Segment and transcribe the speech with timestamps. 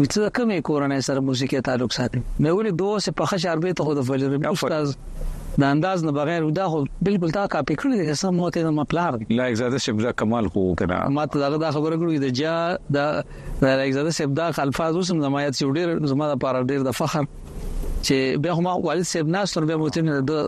[0.00, 3.96] وڅه کومه کورنۍ سره موسیقي تعلق ساتي مې ولې دوه سه په خشاربې ته خو
[3.98, 6.78] د فجر مې استاد د انداز نه بغیر دا خو
[7.08, 10.62] بالکل تا کاپی کړی دی سم موته نه مپلار لا اجازه شپ دا کمال خو
[10.82, 12.54] کنه ما ته دا خبره کړو د جا
[12.98, 16.98] د لا اجازه شپ دا الفاظ اوسم زمایت سی ډیر زما د پاره ډیر د
[17.02, 20.40] فخر چې به ما والد سیب ناس تر به موته نه د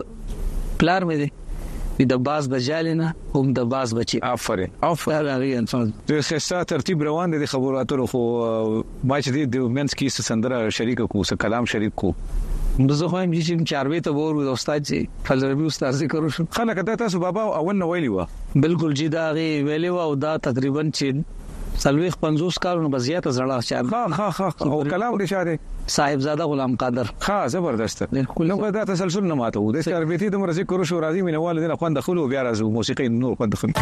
[0.85, 1.44] پلار مې دی
[2.11, 7.31] د باز بجالینا هم د باز بچي افرین افرین هغه انسان د خسته ترتیب روان
[7.41, 8.21] دي خبرو اترو خو
[9.11, 13.31] ما چې د ومنس کې سندره شریک کو سه کلام شریک کو زه خو هم
[13.35, 17.45] چې چاروي ته ور د استاد چې فلربي استاد ذکر وشو خلک دا تاسو بابا
[17.63, 18.27] اول نو ویلی و
[18.67, 21.44] بالکل جی دا غي ویلی و او دا تقریبا چې
[21.77, 27.07] سلويخ 50 کارونو بزیاته زړه اچار ها ها ها او کلام رشاده صاحبزاده غلام قادر
[27.21, 31.21] ها زبردست نو دا تسلسل نه ماته و د سکربيتي د مرزي کورو شو راځي
[31.23, 33.75] مینوال دي نه خوند خلو بیا راځو موسیقي نور خوند خلو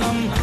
[0.00, 0.37] I'm high.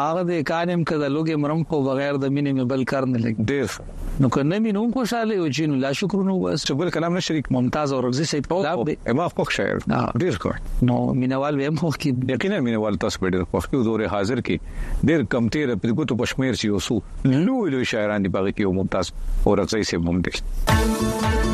[0.00, 3.36] هغه د کانم کده لوګي مرم خو بغیر د مینې مې بل کار نه لګ
[3.52, 3.68] ډیر
[4.20, 7.48] نو کنه مين هم خوشاله او جن لا شکر نو بس چې بل کلام نشریک
[7.54, 8.74] ممتاز او رغزي سي په
[9.20, 13.42] ما خوښ شعر ډیر کور نو مینوال به مخ کې یقینا مینوال تاسو په ډیر
[13.42, 17.00] خوښ کې دوره حاضر کې ډیر کم تیر په ګوتو پښمیر سي اوسو
[17.32, 19.12] لوی لوی شاعران دی باغ کې ممتاز
[19.46, 21.50] او رغزي سي ممتاز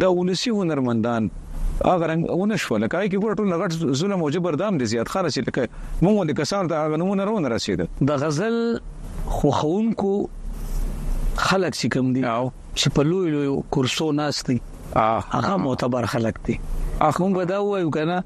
[0.00, 1.30] دا ولسی هنرمندان
[1.84, 5.68] اغه رنگونه شو لکه کی ګور ټول لګټ ظلم او جبردام دي زیات خارج لکه
[6.02, 8.56] مونږ د کسان ته هغه نمونه رونه رسید د غزل
[9.26, 10.12] خو خونکو
[11.36, 14.60] خلک چې کوم دي چې په لوی لوی کورسو ناس دي
[14.96, 16.58] هغه معتبر خلک دي
[16.98, 18.22] اخ مونږ به دا وایو کنه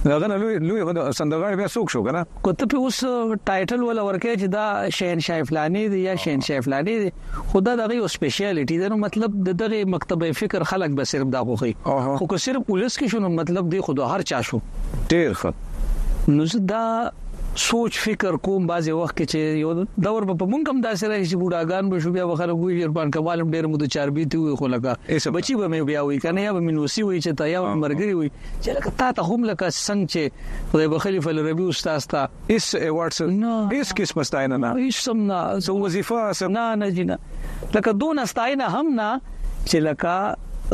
[0.04, 0.82] داغه نه لوی لوی
[1.12, 3.00] سندګړ بیا څوک شو کنه کوته په اوس
[3.48, 4.64] ټایټل ولا ورکه چې دا
[4.98, 7.10] شهنشاه فلانی دی یا شهنشاه فلانی دی
[7.54, 11.72] خدا دغه یو سپیشیالیټي دی نو مطلب دغه مکتبه فکر خلک به صرف دا خوخي
[11.86, 14.62] خو که صرف پولیس کې شنو مطلب دی خو هر چا شو
[15.02, 16.84] ډیر ښه نو زه دا
[17.60, 21.40] سوچ فکر کوم بازي وخت کې چې یو دور په مونږ هم داسې راځي چې
[21.40, 24.70] بوډاګان به شو بیا وخره کوی یربان کمال ډېر مو د چار بیت وي خو
[24.74, 28.14] لګه بچي به مې بیا وي کنه یا به منوسی وي چې تا یا مرګري
[28.20, 32.22] وي چې لکه تا ته هم لکه څنګه چې خدای بخلیف الربی استاد تا
[32.56, 37.20] اس ایوارډ نه اس کیس مستاینه نه هیڅ سم نه وظیفه سم نه نه جنا
[37.78, 40.14] لکه دون استاینه هم نه چې لکه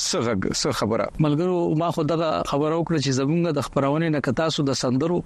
[0.06, 0.18] څه
[0.60, 4.60] څه خبره ملګرو ما خو دغه خبره وکړه چې زمونږ د خبرونه نه کتا سو
[4.70, 5.18] د سندرو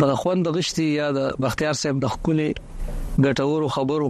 [0.00, 2.38] د خوند غشتي یا د بختیار صاحب د خپل
[3.24, 4.08] ګټورو خبرو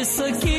[0.00, 0.55] Isso que